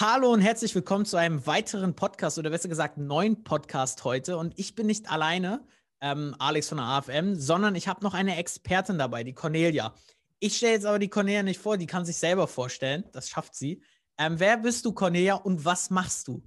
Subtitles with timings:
[0.00, 4.36] Hallo und herzlich willkommen zu einem weiteren Podcast oder besser gesagt neuen Podcast heute.
[4.38, 5.64] Und ich bin nicht alleine,
[6.00, 9.94] ähm, Alex von der AFM, sondern ich habe noch eine Expertin dabei, die Cornelia.
[10.40, 13.04] Ich stelle jetzt aber die Cornelia nicht vor, die kann sich selber vorstellen.
[13.12, 13.84] Das schafft sie.
[14.18, 16.42] Ähm, wer bist du, Cornelia, und was machst du?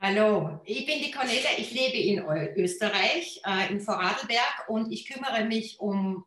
[0.00, 1.50] Hallo, ich bin die Cornelia.
[1.56, 2.18] Ich lebe in
[2.56, 6.24] Österreich, äh, in Vorarlberg, und ich kümmere mich um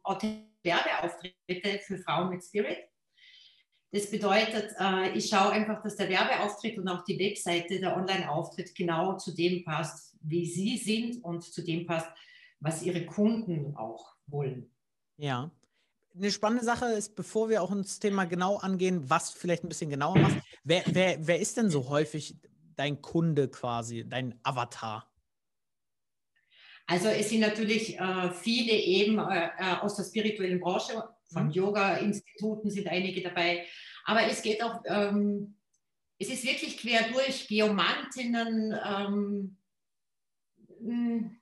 [0.63, 2.77] Werbeauftritte für Frauen mit Spirit.
[3.91, 8.75] Das bedeutet, äh, ich schaue einfach, dass der Werbeauftritt und auch die Webseite, der Online-Auftritt
[8.75, 12.09] genau zu dem passt, wie Sie sind und zu dem passt,
[12.59, 14.69] was Ihre Kunden auch wollen.
[15.17, 15.51] Ja.
[16.15, 19.89] Eine spannende Sache ist, bevor wir auch ins Thema genau angehen, was vielleicht ein bisschen
[19.89, 22.35] genauer macht, wer, wer, wer ist denn so häufig
[22.75, 25.09] dein Kunde quasi, dein Avatar?
[26.87, 31.51] Also es sind natürlich äh, viele eben äh, äh aus der spirituellen Branche, von mhm.
[31.51, 33.65] Yoga-Instituten sind einige dabei,
[34.05, 35.57] aber es geht auch, ähm,
[36.19, 39.57] es ist wirklich quer durch Geomantinnen, ähm,
[40.79, 41.37] hm,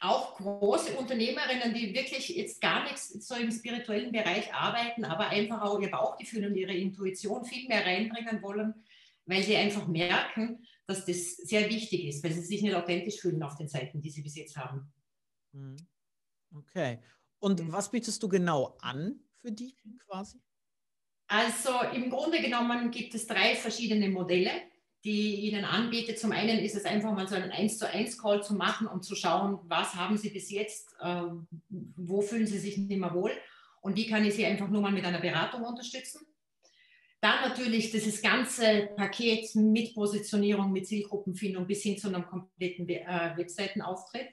[0.00, 5.60] auch große Unternehmerinnen, die wirklich jetzt gar nichts so im spirituellen Bereich arbeiten, aber einfach
[5.60, 8.74] auch ihr Bauchgefühl und ihre Intuition viel mehr reinbringen wollen,
[9.26, 13.42] weil sie einfach merken, dass das sehr wichtig ist, weil sie sich nicht authentisch fühlen
[13.42, 14.90] auf den Seiten, die sie bis jetzt haben.
[15.52, 15.76] Hm.
[16.54, 16.98] Okay.
[17.40, 17.72] Und mhm.
[17.72, 19.74] was bietest du genau an für die
[20.06, 20.40] quasi?
[21.26, 24.50] Also im Grunde genommen gibt es drei verschiedene Modelle,
[25.04, 26.14] die ich Ihnen anbiete.
[26.14, 29.04] Zum einen ist es einfach mal so einen 1 zu 1 Call zu machen und
[29.04, 31.22] zu schauen, was haben Sie bis jetzt, äh,
[31.68, 33.32] wo fühlen Sie sich nicht mehr wohl
[33.80, 36.26] und wie kann ich Sie einfach nur mal mit einer Beratung unterstützen.
[37.20, 43.34] Dann natürlich dieses ganze Paket mit Positionierung, mit Zielgruppenfindung bis hin zu einem kompletten äh,
[43.36, 44.28] Webseitenauftritt,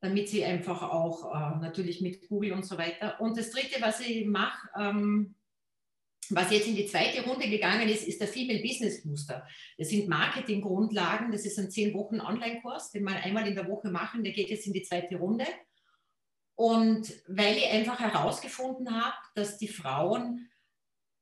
[0.00, 3.20] damit Sie einfach auch äh, natürlich mit Google und so weiter.
[3.20, 5.34] Und das Dritte, was ich mache, ähm,
[6.30, 9.46] was jetzt in die zweite Runde gegangen ist, ist der Female Business Booster.
[9.76, 11.32] Das sind Marketinggrundlagen.
[11.32, 14.22] Das ist ein zehn Wochen Online-Kurs, den wir einmal in der Woche machen.
[14.22, 15.46] Der geht jetzt in die zweite Runde.
[16.54, 20.48] Und weil ich einfach herausgefunden habe, dass die Frauen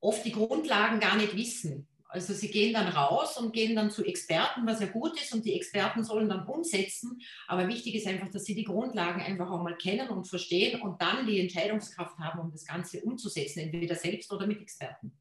[0.00, 1.88] oft die Grundlagen gar nicht wissen.
[2.10, 5.44] Also sie gehen dann raus und gehen dann zu Experten, was ja gut ist, und
[5.44, 7.20] die Experten sollen dann umsetzen.
[7.46, 11.02] Aber wichtig ist einfach, dass sie die Grundlagen einfach auch mal kennen und verstehen und
[11.02, 15.12] dann die Entscheidungskraft haben, um das Ganze umzusetzen, entweder selbst oder mit Experten.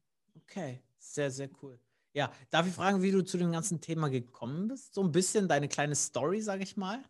[0.42, 1.78] Okay, sehr, sehr cool.
[2.14, 4.94] Ja, darf ich fragen, wie du zu dem ganzen Thema gekommen bist?
[4.94, 7.02] So ein bisschen deine kleine Story, sage ich mal.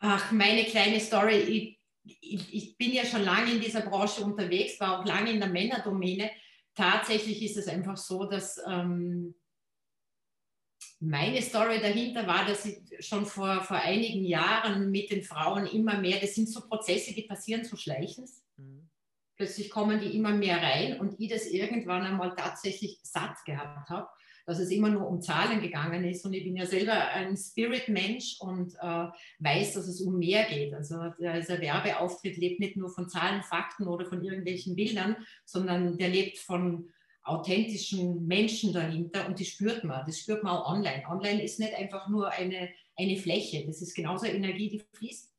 [0.00, 1.36] Ach, meine kleine Story.
[1.36, 5.38] Ich, ich, ich bin ja schon lange in dieser Branche unterwegs, war auch lange in
[5.38, 6.30] der Männerdomäne
[6.74, 9.34] tatsächlich ist es einfach so, dass ähm,
[11.00, 15.98] meine Story dahinter war, dass ich schon vor, vor einigen Jahren mit den Frauen immer
[15.98, 18.28] mehr, das sind so Prozesse, die passieren so schleichend.
[18.56, 18.88] Mhm.
[19.36, 24.08] Plötzlich kommen die immer mehr rein und ich das irgendwann einmal tatsächlich satt gehabt habe
[24.50, 26.26] dass es immer nur um Zahlen gegangen ist.
[26.26, 29.06] Und ich bin ja selber ein Spirit-Mensch und äh,
[29.38, 30.74] weiß, dass es um mehr geht.
[30.74, 36.08] Also dieser Werbeauftritt lebt nicht nur von Zahlen, Fakten oder von irgendwelchen Bildern, sondern der
[36.08, 36.90] lebt von
[37.22, 40.04] authentischen Menschen dahinter und die spürt man.
[40.04, 41.04] Das spürt man auch online.
[41.08, 45.30] Online ist nicht einfach nur eine, eine Fläche, das ist genauso Energie, die fließt.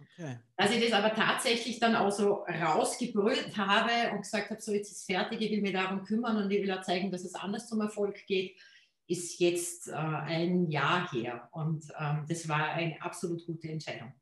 [0.00, 0.38] Okay.
[0.56, 4.90] Dass ich das aber tatsächlich dann auch so rausgebrüllt habe und gesagt habe, so jetzt
[4.90, 7.34] ist es fertig, ich will mich darum kümmern und ich will auch zeigen, dass es
[7.34, 8.56] anders zum Erfolg geht,
[9.06, 11.48] ist jetzt äh, ein Jahr her.
[11.52, 14.12] Und ähm, das war eine absolut gute Entscheidung.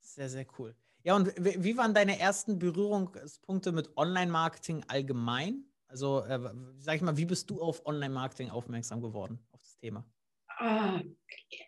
[0.00, 0.74] Sehr, sehr cool.
[1.04, 5.64] Ja, und wie waren deine ersten Berührungspunkte mit Online-Marketing allgemein?
[5.86, 6.40] Also, äh,
[6.78, 10.04] sag ich mal, wie bist du auf Online-Marketing aufmerksam geworden, auf das Thema?
[10.58, 11.02] Äh,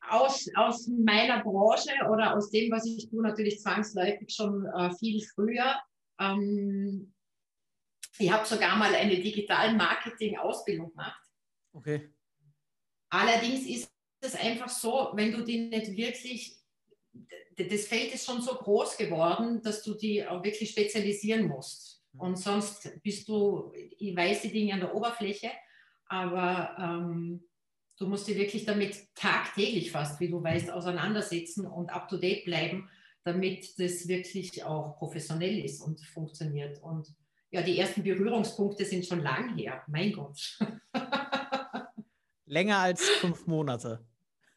[0.09, 5.23] aus, aus meiner Branche oder aus dem, was ich tue, natürlich zwangsläufig schon äh, viel
[5.35, 5.77] früher.
[6.19, 7.15] Ähm,
[8.19, 11.23] ich habe sogar mal eine digitalen Marketing-Ausbildung gemacht.
[11.73, 12.13] Okay.
[13.09, 16.59] Allerdings ist es einfach so, wenn du die nicht wirklich,
[17.57, 22.03] das Feld ist schon so groß geworden, dass du die auch wirklich spezialisieren musst.
[22.13, 22.21] Mhm.
[22.21, 25.51] Und sonst bist du, ich weiß die Dinge an der Oberfläche,
[26.07, 27.50] aber ähm,
[28.01, 32.89] Du musst dich wirklich damit tagtäglich fast, wie du weißt, auseinandersetzen und up-to-date bleiben,
[33.25, 36.83] damit das wirklich auch professionell ist und funktioniert.
[36.83, 37.15] Und
[37.51, 39.83] ja, die ersten Berührungspunkte sind schon lang her.
[39.87, 40.59] Mein Gott.
[42.47, 44.03] Länger als fünf Monate.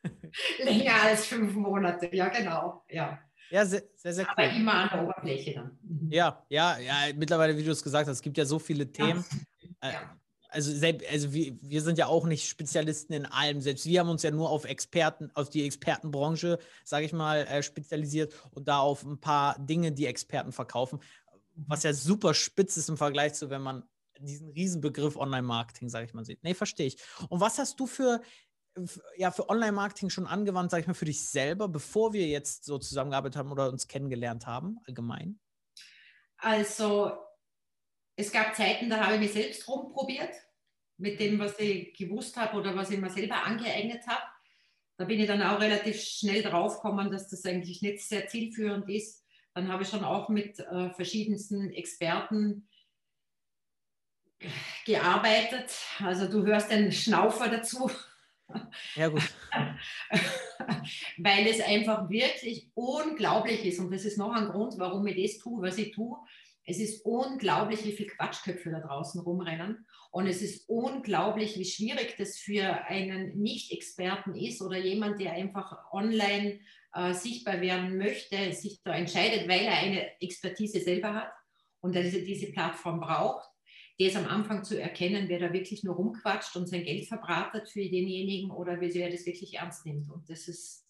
[0.64, 2.86] Länger als fünf Monate, ja, genau.
[2.88, 3.20] Ja.
[3.50, 4.46] Ja, sehr, sehr, sehr cool.
[4.46, 5.78] Aber immer an der Oberfläche dann.
[5.82, 6.10] Mhm.
[6.10, 9.26] Ja, ja, ja, mittlerweile, wie du es gesagt hast, es gibt ja so viele Themen.
[9.82, 9.90] Ja.
[9.90, 9.94] Äh,
[10.54, 13.60] also, selbst, also wir, wir sind ja auch nicht Spezialisten in allem.
[13.60, 17.64] Selbst wir haben uns ja nur auf Experten, auf die Expertenbranche, sage ich mal, äh,
[17.64, 21.00] spezialisiert und da auf ein paar Dinge, die Experten verkaufen,
[21.56, 23.84] was ja super spitz ist im Vergleich zu, wenn man
[24.20, 26.44] diesen Riesenbegriff Online-Marketing, sage ich mal, sieht.
[26.44, 26.98] Nee, verstehe ich.
[27.30, 28.22] Und was hast du für,
[29.18, 32.78] ja, für Online-Marketing schon angewandt, sage ich mal, für dich selber, bevor wir jetzt so
[32.78, 35.40] zusammengearbeitet haben oder uns kennengelernt haben, allgemein?
[36.38, 37.12] Also,
[38.16, 40.34] es gab Zeiten, da habe ich mich selbst rumprobiert
[40.98, 44.24] mit dem, was ich gewusst habe oder was ich mir selber angeeignet habe.
[44.98, 49.26] Da bin ich dann auch relativ schnell draufgekommen, dass das eigentlich nicht sehr zielführend ist.
[49.56, 52.68] Dann habe ich schon auch mit äh, verschiedensten Experten
[54.86, 55.74] gearbeitet.
[56.00, 57.90] Also du hörst den Schnaufer dazu.
[58.96, 59.24] Ja, gut.
[61.18, 63.80] Weil es einfach wirklich unglaublich ist.
[63.80, 66.18] Und das ist noch ein Grund, warum ich das tue, was ich tue.
[66.66, 69.86] Es ist unglaublich, wie viele Quatschköpfe da draußen rumrennen.
[70.12, 75.92] Und es ist unglaublich, wie schwierig das für einen Nicht-Experten ist oder jemand, der einfach
[75.92, 76.60] online
[76.94, 81.34] äh, sichtbar werden möchte, sich da entscheidet, weil er eine Expertise selber hat
[81.82, 83.54] und dass er diese Plattform braucht
[84.00, 87.82] das am Anfang zu erkennen, wer da wirklich nur rumquatscht und sein Geld verbratet für
[87.82, 90.10] denjenigen oder wer das wirklich ernst nimmt.
[90.10, 90.88] Und das ist,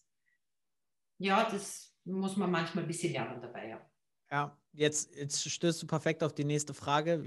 [1.18, 3.90] ja, das muss man manchmal ein bisschen lernen dabei, ja.
[4.34, 7.24] Ja, jetzt, jetzt stößt du perfekt auf die nächste Frage.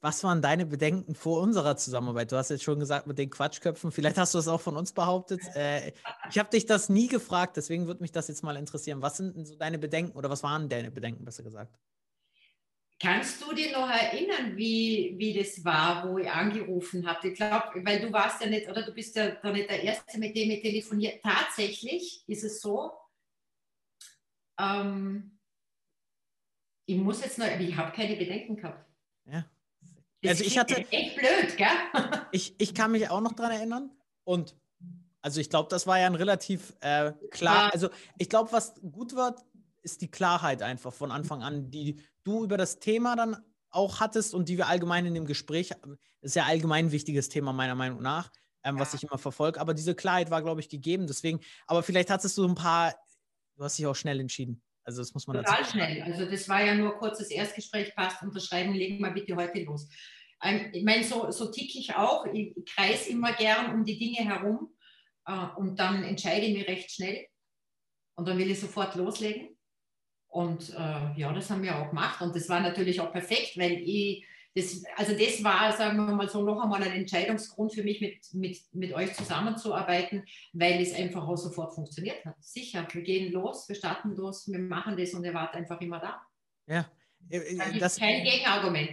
[0.00, 2.32] Was waren deine Bedenken vor unserer Zusammenarbeit?
[2.32, 4.90] Du hast jetzt schon gesagt mit den Quatschköpfen, vielleicht hast du es auch von uns
[4.90, 5.42] behauptet.
[5.54, 5.92] Äh,
[6.28, 9.00] ich habe dich das nie gefragt, deswegen würde mich das jetzt mal interessieren.
[9.00, 11.78] Was sind denn so deine Bedenken oder was waren deine Bedenken, besser gesagt?
[13.00, 17.28] Kannst du dir noch erinnern, wie, wie das war, wo ich angerufen habe?
[17.28, 20.18] Ich glaube, weil du warst ja nicht, oder du bist ja da nicht der Erste,
[20.18, 21.22] mit dem ich telefoniert.
[21.22, 22.90] Tatsächlich ist es so,
[24.58, 25.38] ähm,
[26.86, 28.86] ich muss jetzt noch, ich habe keine Bedenken gehabt.
[29.26, 29.44] Ja.
[30.22, 31.66] Das also ich hatte echt blöd, gell?
[32.32, 33.90] ich, ich kann mich auch noch daran erinnern
[34.24, 34.56] und
[35.20, 37.72] also ich glaube, das war ja ein relativ äh, klar.
[37.72, 39.36] Also ich glaube, was gut war,
[39.82, 43.36] ist die Klarheit einfach von Anfang an, die du über das Thema dann
[43.70, 47.28] auch hattest und die wir allgemein in dem Gespräch, das ist ja allgemein ein wichtiges
[47.28, 48.30] Thema meiner Meinung nach,
[48.64, 51.06] ähm, was ich immer verfolge, aber diese Klarheit war, glaube ich, gegeben.
[51.06, 52.94] Deswegen, aber vielleicht hattest du ein paar,
[53.56, 54.62] du hast dich auch schnell entschieden.
[54.84, 56.02] Also das muss man Total dazu schnell.
[56.02, 59.88] Also das war ja nur kurzes Erstgespräch, passt, unterschreiben, legen wir bitte heute los.
[60.42, 62.26] Ähm, ich meine, so, so tick ich auch.
[62.26, 64.74] Ich kreise immer gern um die Dinge herum
[65.26, 67.26] äh, und dann entscheide ich mich recht schnell
[68.16, 69.56] und dann will ich sofort loslegen.
[70.28, 72.20] Und äh, ja, das haben wir auch gemacht.
[72.22, 76.28] Und das war natürlich auch perfekt, weil ich, das, also das war, sagen wir mal
[76.28, 81.26] so, noch einmal ein Entscheidungsgrund für mich, mit, mit, mit euch zusammenzuarbeiten, weil es einfach
[81.26, 82.34] auch sofort funktioniert hat.
[82.40, 86.00] Sicher, wir gehen los, wir starten los, wir machen das und ihr wart einfach immer
[86.00, 86.20] da.
[86.66, 86.90] Ja.
[87.30, 88.90] Äh, äh, das ist kein Gegenargument.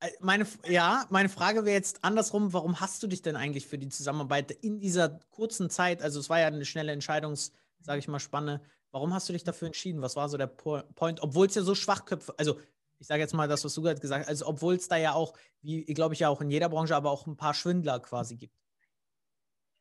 [0.00, 3.78] Äh, meine, ja, meine Frage wäre jetzt andersrum, warum hast du dich denn eigentlich für
[3.78, 8.08] die Zusammenarbeit in dieser kurzen Zeit, also es war ja eine schnelle Entscheidungs, sage ich
[8.08, 8.60] mal, Spanne,
[8.96, 10.00] Warum hast du dich dafür entschieden?
[10.00, 11.20] Was war so der Point?
[11.20, 12.58] Obwohl es ja so Schwachköpfe, also
[12.98, 15.12] ich sage jetzt mal das, was du gerade gesagt hast, also obwohl es da ja
[15.12, 18.36] auch, wie glaube ich ja auch in jeder Branche, aber auch ein paar Schwindler quasi
[18.36, 18.54] gibt.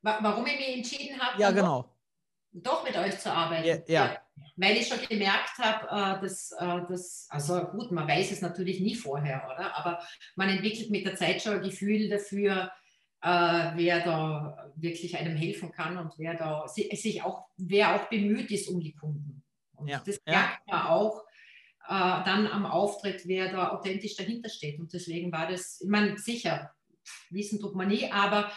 [0.01, 1.91] Warum ich mich entschieden habe, ja, genau.
[2.51, 3.67] doch mit euch zu arbeiten.
[3.67, 4.17] Ja, ja.
[4.55, 8.79] Weil ich schon gemerkt habe, äh, dass, äh, dass, also gut, man weiß es natürlich
[8.79, 9.75] nie vorher, oder?
[9.75, 9.99] Aber
[10.35, 12.71] man entwickelt mit der Zeit schon ein Gefühl dafür,
[13.21, 18.51] äh, wer da wirklich einem helfen kann und wer da sich auch, wer auch bemüht
[18.51, 19.43] ist um die Kunden.
[19.73, 20.03] Und ja.
[20.05, 20.75] das merkt ja.
[20.75, 21.23] man auch
[21.87, 24.79] dann am Auftritt, wer da authentisch dahinter steht.
[24.79, 26.71] Und deswegen war das, ich meine, sicher,
[27.29, 28.51] wissen tut man nie, aber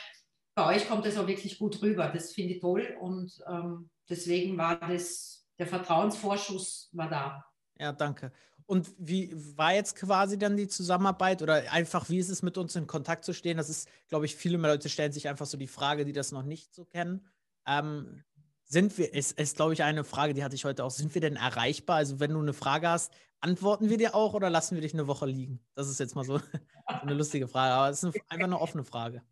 [0.54, 2.08] bei euch kommt es auch wirklich gut rüber.
[2.08, 7.44] Das finde ich toll und ähm, deswegen war das, der Vertrauensvorschuss war da.
[7.78, 8.32] Ja, danke.
[8.66, 12.76] Und wie war jetzt quasi dann die Zusammenarbeit oder einfach, wie ist es mit uns
[12.76, 13.56] in Kontakt zu stehen?
[13.56, 16.42] Das ist, glaube ich, viele Leute stellen sich einfach so die Frage, die das noch
[16.42, 17.26] nicht so kennen.
[17.66, 18.24] Ähm,
[18.68, 21.20] sind wir, ist, ist glaube ich, eine Frage, die hatte ich heute auch, sind wir
[21.20, 21.96] denn erreichbar?
[21.96, 25.06] Also, wenn du eine Frage hast, antworten wir dir auch oder lassen wir dich eine
[25.06, 25.60] Woche liegen?
[25.74, 26.38] Das ist jetzt mal so,
[26.86, 29.22] eine lustige Frage, aber es ist einfach eine offene Frage.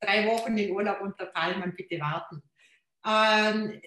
[0.00, 2.40] Drei Wochen in Urlaub unter Palmen, bitte warten.
[3.04, 3.80] Ähm,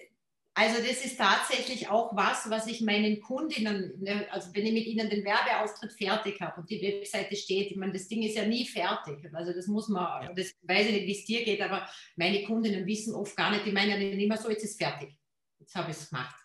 [0.54, 4.86] also das ist tatsächlich auch was, was ich meinen Kundinnen, ne, also wenn ich mit
[4.86, 8.44] ihnen den Werbeauftritt fertig habe und die Webseite steht, ich meine, das Ding ist ja
[8.44, 9.30] nie fertig.
[9.32, 10.32] Also das muss man, ja.
[10.34, 13.64] das weiß ich nicht, wie es dir geht, aber meine Kundinnen wissen oft gar nicht,
[13.64, 15.16] die meinen ja immer so, jetzt ist fertig.
[15.58, 16.36] Jetzt habe ich es gemacht.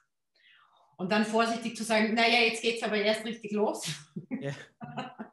[0.96, 3.88] Und dann vorsichtig zu sagen, naja, jetzt geht es aber erst richtig los.
[4.40, 4.54] Ja.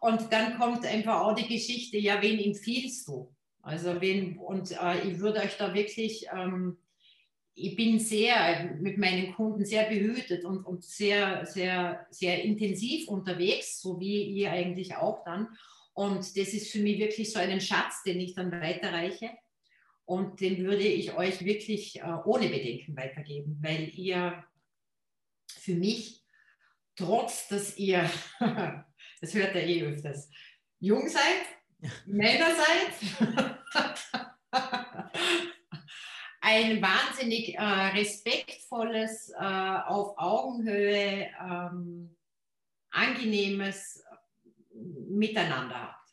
[0.00, 3.32] und dann kommt einfach auch die Geschichte, ja, wen empfiehlst du?
[3.62, 6.26] Also wen, und äh, ich würde euch da wirklich...
[6.34, 6.78] Ähm,
[7.56, 13.80] ich bin sehr mit meinen Kunden sehr behütet und, und sehr, sehr, sehr intensiv unterwegs,
[13.80, 15.48] so wie ihr eigentlich auch dann.
[15.92, 19.30] Und das ist für mich wirklich so ein Schatz, den ich dann weiterreiche.
[20.04, 24.44] Und den würde ich euch wirklich äh, ohne Bedenken weitergeben, weil ihr
[25.46, 26.22] für mich,
[26.96, 28.10] trotz dass ihr,
[29.20, 30.28] das hört ihr eh öfters,
[30.80, 33.58] jung seid, Männer seid,
[36.44, 42.14] ein wahnsinnig äh, respektvolles, äh, auf Augenhöhe, ähm,
[42.90, 44.04] angenehmes
[45.08, 46.10] Miteinander habt.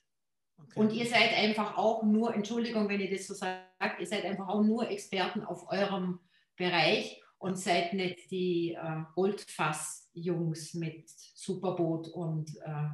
[0.57, 0.79] Okay.
[0.79, 4.47] Und ihr seid einfach auch nur, Entschuldigung, wenn ihr das so sagt, ihr seid einfach
[4.47, 6.19] auch nur Experten auf eurem
[6.55, 12.89] Bereich und seid nicht die äh, Goldfass-Jungs mit Superboot und äh,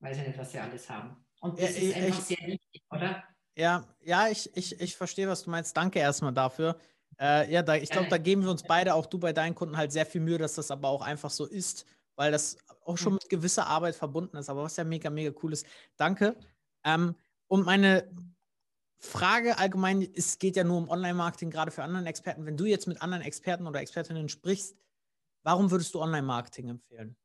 [0.00, 1.24] weiß ich nicht, was sie alles haben.
[1.40, 3.24] Und das ja, ist einfach ich, sehr wichtig, oder?
[3.58, 5.76] Ja, ja, ich, ich, ich verstehe, was du meinst.
[5.76, 6.78] Danke erstmal dafür.
[7.18, 9.76] Äh, ja, da, ich glaube, da geben wir uns beide, auch du bei deinen Kunden,
[9.76, 11.84] halt sehr viel Mühe, dass das aber auch einfach so ist,
[12.14, 14.48] weil das auch schon mit gewisser Arbeit verbunden ist.
[14.48, 15.66] Aber was ja mega, mega cool ist.
[15.96, 16.36] Danke.
[16.84, 17.16] Ähm,
[17.48, 18.08] und meine
[18.98, 22.46] Frage allgemein, es geht ja nur um Online-Marketing, gerade für anderen Experten.
[22.46, 24.76] Wenn du jetzt mit anderen Experten oder Expertinnen sprichst,
[25.42, 27.16] warum würdest du Online-Marketing empfehlen?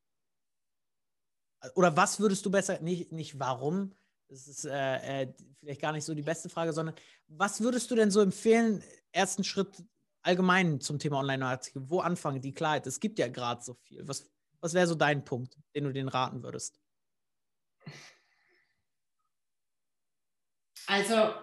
[1.76, 3.94] Oder was würdest du besser, nicht, nicht warum,
[4.34, 6.96] das ist äh, äh, vielleicht gar nicht so die beste Frage, sondern
[7.28, 9.84] was würdest du denn so empfehlen, ersten Schritt
[10.24, 11.84] allgemein zum Thema Online-Marketing?
[11.88, 12.88] Wo anfangen, die Klarheit?
[12.88, 14.08] Es gibt ja gerade so viel.
[14.08, 14.28] Was,
[14.60, 16.82] was wäre so dein Punkt, den du denen raten würdest?
[20.88, 21.34] Also,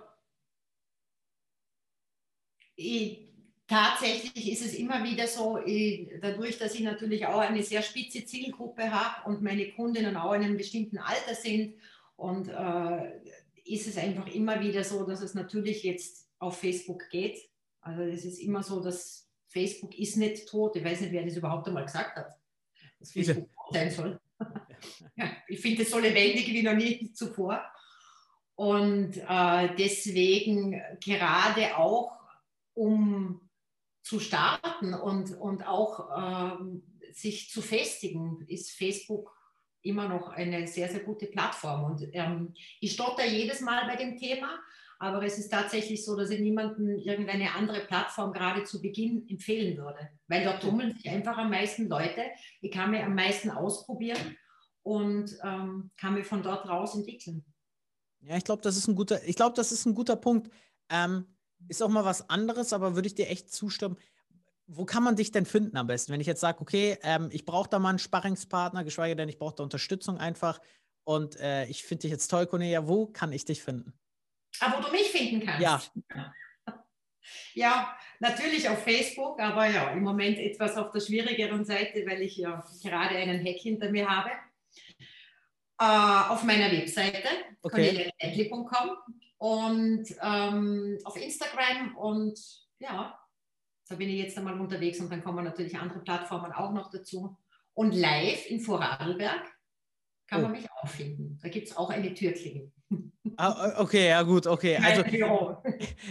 [2.75, 3.33] ich,
[3.69, 8.25] tatsächlich ist es immer wieder so, ich, dadurch, dass ich natürlich auch eine sehr spitze
[8.25, 11.77] Zielgruppe habe und meine Kundinnen auch in einem bestimmten Alter sind
[12.21, 13.19] und äh,
[13.65, 17.39] ist es einfach immer wieder so, dass es natürlich jetzt auf Facebook geht.
[17.81, 20.77] Also es ist immer so, dass Facebook ist nicht tot.
[20.77, 22.39] Ich weiß nicht, wer das überhaupt einmal gesagt hat,
[22.99, 24.21] dass Facebook tot sein soll.
[25.17, 27.65] ja, ich finde es so lebendig wie noch nie zuvor.
[28.55, 32.19] Und äh, deswegen gerade auch,
[32.75, 33.49] um
[34.03, 39.40] zu starten und, und auch ähm, sich zu festigen, ist Facebook
[39.83, 41.85] immer noch eine sehr, sehr gute Plattform.
[41.85, 44.59] Und ähm, ich stotter jedes Mal bei dem Thema,
[44.99, 49.79] aber es ist tatsächlich so, dass ich niemandem irgendeine andere Plattform gerade zu Beginn empfehlen
[49.79, 52.23] würde, weil dort tummeln sich einfach am meisten Leute.
[52.61, 54.37] Ich kann mir am meisten ausprobieren
[54.83, 57.45] und ähm, kann mir von dort raus entwickeln.
[58.21, 60.53] Ja, ich glaube, das ist ein guter, ich glaube, das ist ein guter Punkt.
[60.91, 61.25] Ähm,
[61.69, 63.97] ist auch mal was anderes, aber würde ich dir echt zustimmen
[64.73, 66.13] wo kann man dich denn finden am besten?
[66.13, 69.39] Wenn ich jetzt sage, okay, ähm, ich brauche da mal einen Sparringspartner, geschweige denn, ich
[69.39, 70.61] brauche da Unterstützung einfach
[71.05, 73.93] und äh, ich finde dich jetzt toll, Cornelia, wo kann ich dich finden?
[74.61, 75.61] Ah, wo du mich finden kannst?
[75.61, 75.83] Ja.
[77.55, 82.37] Ja, natürlich auf Facebook, aber ja, im Moment etwas auf der schwierigeren Seite, weil ich
[82.37, 84.31] ja gerade einen Hack hinter mir habe.
[85.79, 87.29] Äh, auf meiner Webseite,
[87.63, 88.11] okay.
[89.39, 92.39] und ähm, auf Instagram und
[92.79, 93.19] ja,
[93.91, 97.37] da bin ich jetzt einmal unterwegs und dann kommen natürlich andere Plattformen auch noch dazu.
[97.75, 99.43] Und live in Vorarlberg
[100.29, 100.43] kann oh.
[100.43, 101.39] man mich auch finden.
[101.43, 102.71] Da gibt es auch eine Türklinge.
[103.37, 104.77] Ah, okay, ja gut, okay.
[104.77, 105.03] Also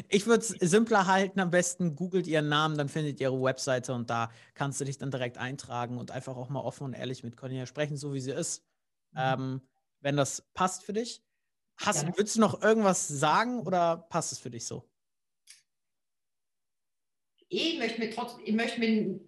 [0.10, 3.94] ich würde es simpler halten, am besten googelt ihren Namen, dann findet ihr ihre Webseite
[3.94, 7.24] und da kannst du dich dann direkt eintragen und einfach auch mal offen und ehrlich
[7.24, 8.64] mit Cornelia sprechen, so wie sie ist.
[9.12, 9.20] Mhm.
[9.20, 9.62] Ähm,
[10.02, 11.22] wenn das passt für dich.
[11.78, 12.18] Hast, ja.
[12.18, 14.89] Würdest du noch irgendwas sagen oder passt es für dich so?
[17.50, 19.20] Ich möchte mich, trotz, ich möchte mich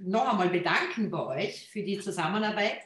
[0.00, 2.80] noch einmal bedanken bei euch für die Zusammenarbeit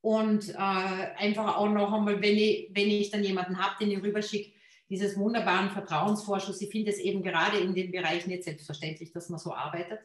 [0.00, 4.02] und äh, einfach auch noch einmal, wenn ich, wenn ich dann jemanden habe, den ich
[4.02, 4.52] rüberschicke,
[4.90, 6.60] dieses wunderbaren Vertrauensvorschuss.
[6.60, 10.00] Ich finde es eben gerade in dem Bereich nicht selbstverständlich, dass man so arbeitet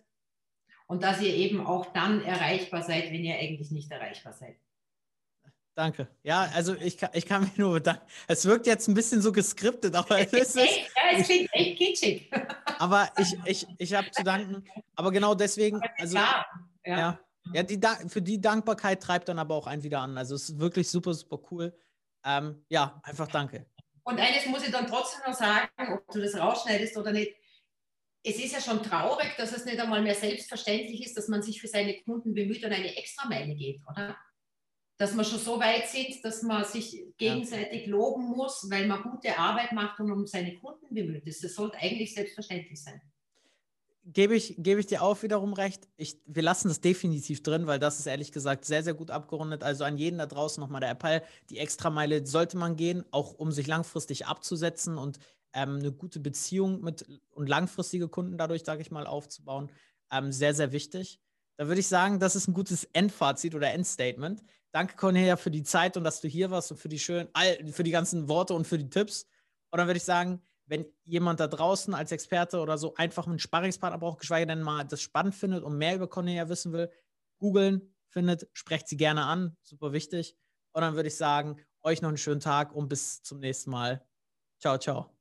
[0.85, 4.55] und dass ihr eben auch dann erreichbar seid, wenn ihr eigentlich nicht erreichbar seid.
[5.75, 6.07] Danke.
[6.23, 8.01] Ja, also ich kann, ich kann mich nur bedanken.
[8.27, 10.57] Es wirkt jetzt ein bisschen so geskriptet, aber es ist.
[10.57, 12.31] Echt, ja, es klingt echt kitschig.
[12.79, 14.63] Aber ich, ich, ich habe zu danken.
[14.95, 16.17] Aber genau deswegen, also.
[16.17, 16.45] Ja.
[16.85, 17.19] ja.
[17.53, 17.79] Ja, die,
[18.09, 20.17] für die Dankbarkeit treibt dann aber auch einen wieder an.
[20.17, 21.73] Also es ist wirklich super, super cool.
[22.25, 23.65] Ähm, ja, einfach danke.
[24.03, 27.33] Und eines muss ich dann trotzdem noch sagen, ob du das rausschneidest oder nicht.
[28.23, 31.61] Es ist ja schon traurig, dass es nicht einmal mehr selbstverständlich ist, dass man sich
[31.61, 34.17] für seine Kunden bemüht und eine Extrameile geht, oder?
[34.97, 37.91] Dass wir schon so weit sind, dass man sich gegenseitig ja.
[37.91, 41.43] loben muss, weil man gute Arbeit macht und um seine Kunden bemüht ist.
[41.43, 43.01] Das sollte eigentlich selbstverständlich sein.
[44.09, 45.87] Gebe ich, gebe ich dir auch wiederum recht.
[45.97, 49.63] Ich, wir lassen das definitiv drin, weil das ist ehrlich gesagt sehr, sehr gut abgerundet.
[49.63, 53.51] Also an jeden da draußen nochmal der Appell, die Extrameile sollte man gehen, auch um
[53.51, 55.19] sich langfristig abzusetzen und
[55.53, 59.69] ähm, eine gute Beziehung mit und langfristige Kunden dadurch, sage ich mal, aufzubauen.
[60.09, 61.19] Ähm, sehr, sehr wichtig.
[61.57, 64.41] Da würde ich sagen, das ist ein gutes Endfazit oder Endstatement.
[64.77, 67.29] Danke, Cornelia, für die Zeit und dass du hier warst und für die schönen,
[67.71, 69.25] für die ganzen Worte und für die Tipps.
[69.71, 73.39] Und dann würde ich sagen, wenn jemand da draußen als Experte oder so einfach einen
[73.39, 76.91] Sparringspartner braucht, geschweige denn mal das spannend findet und mehr über Cornelia wissen will,
[77.39, 80.37] googeln, findet, sprecht sie gerne an, super wichtig.
[80.73, 84.05] Und dann würde ich sagen, euch noch einen schönen Tag und bis zum nächsten Mal.
[84.59, 85.16] Ciao, ciao.